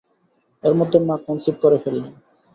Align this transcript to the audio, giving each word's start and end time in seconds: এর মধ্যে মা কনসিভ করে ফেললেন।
এর 0.63 0.73
মধ্যে 0.79 0.97
মা 1.07 1.15
কনসিভ 1.25 1.55
করে 1.63 1.77
ফেললেন। 1.83 2.13